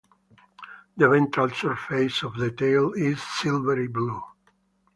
[0.97, 4.19] The ventral surface of the tail is silvery blue.